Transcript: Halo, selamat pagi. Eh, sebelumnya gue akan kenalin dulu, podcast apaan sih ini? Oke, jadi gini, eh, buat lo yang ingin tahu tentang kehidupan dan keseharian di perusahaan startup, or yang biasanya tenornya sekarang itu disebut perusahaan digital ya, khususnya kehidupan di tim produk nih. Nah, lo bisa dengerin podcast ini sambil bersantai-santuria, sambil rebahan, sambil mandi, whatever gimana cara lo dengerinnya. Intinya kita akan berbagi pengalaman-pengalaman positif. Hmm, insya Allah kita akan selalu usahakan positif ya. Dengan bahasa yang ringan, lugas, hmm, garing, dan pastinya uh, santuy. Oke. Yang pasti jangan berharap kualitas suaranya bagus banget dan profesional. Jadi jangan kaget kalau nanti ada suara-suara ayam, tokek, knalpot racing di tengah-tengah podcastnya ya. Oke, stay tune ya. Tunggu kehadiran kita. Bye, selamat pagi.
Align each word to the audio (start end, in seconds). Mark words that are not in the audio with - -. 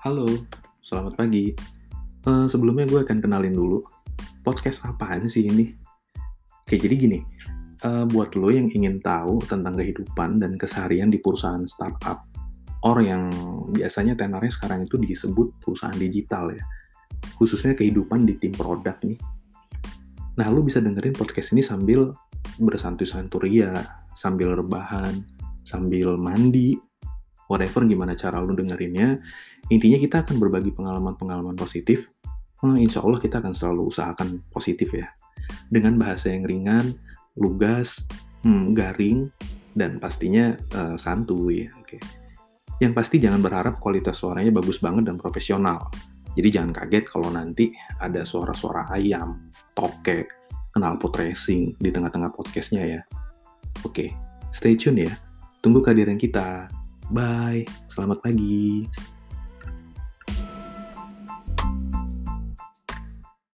Halo, 0.00 0.24
selamat 0.80 1.12
pagi. 1.12 1.52
Eh, 2.24 2.46
sebelumnya 2.48 2.88
gue 2.88 3.04
akan 3.04 3.20
kenalin 3.20 3.52
dulu, 3.52 3.84
podcast 4.40 4.80
apaan 4.88 5.28
sih 5.28 5.44
ini? 5.44 5.76
Oke, 6.64 6.80
jadi 6.80 6.96
gini, 6.96 7.20
eh, 7.84 8.04
buat 8.08 8.32
lo 8.32 8.48
yang 8.48 8.72
ingin 8.72 8.96
tahu 9.04 9.44
tentang 9.44 9.76
kehidupan 9.76 10.40
dan 10.40 10.56
keseharian 10.56 11.12
di 11.12 11.20
perusahaan 11.20 11.60
startup, 11.68 12.24
or 12.80 13.04
yang 13.04 13.28
biasanya 13.76 14.16
tenornya 14.16 14.48
sekarang 14.48 14.88
itu 14.88 14.96
disebut 14.96 15.60
perusahaan 15.60 16.00
digital 16.00 16.48
ya, 16.56 16.64
khususnya 17.36 17.76
kehidupan 17.76 18.24
di 18.24 18.40
tim 18.40 18.56
produk 18.56 18.96
nih. 19.04 19.20
Nah, 20.40 20.48
lo 20.48 20.64
bisa 20.64 20.80
dengerin 20.80 21.12
podcast 21.12 21.52
ini 21.52 21.60
sambil 21.60 22.08
bersantai-santuria, 22.56 23.84
sambil 24.16 24.56
rebahan, 24.56 25.28
sambil 25.68 26.16
mandi, 26.16 26.80
whatever 27.50 27.82
gimana 27.82 28.14
cara 28.14 28.38
lo 28.38 28.54
dengerinnya. 28.54 29.18
Intinya 29.74 29.98
kita 29.98 30.22
akan 30.22 30.38
berbagi 30.38 30.70
pengalaman-pengalaman 30.70 31.58
positif. 31.58 32.14
Hmm, 32.62 32.78
insya 32.78 33.02
Allah 33.02 33.18
kita 33.18 33.42
akan 33.42 33.50
selalu 33.50 33.90
usahakan 33.90 34.38
positif 34.54 34.94
ya. 34.94 35.10
Dengan 35.66 35.98
bahasa 35.98 36.30
yang 36.30 36.46
ringan, 36.46 36.94
lugas, 37.34 38.06
hmm, 38.46 38.70
garing, 38.78 39.26
dan 39.74 39.98
pastinya 39.98 40.54
uh, 40.78 40.94
santuy. 40.94 41.66
Oke. 41.82 41.98
Yang 42.78 42.92
pasti 42.96 43.16
jangan 43.18 43.42
berharap 43.42 43.82
kualitas 43.82 44.16
suaranya 44.16 44.54
bagus 44.54 44.78
banget 44.78 45.10
dan 45.10 45.18
profesional. 45.18 45.90
Jadi 46.38 46.48
jangan 46.48 46.72
kaget 46.72 47.04
kalau 47.10 47.28
nanti 47.28 47.74
ada 47.98 48.22
suara-suara 48.22 48.86
ayam, 48.94 49.50
tokek, 49.74 50.30
knalpot 50.78 51.10
racing 51.18 51.74
di 51.76 51.90
tengah-tengah 51.90 52.30
podcastnya 52.30 52.86
ya. 52.86 53.00
Oke, 53.82 54.14
stay 54.54 54.78
tune 54.78 55.10
ya. 55.10 55.12
Tunggu 55.60 55.82
kehadiran 55.82 56.16
kita. 56.16 56.79
Bye, 57.10 57.66
selamat 57.90 58.22
pagi. 58.22 58.86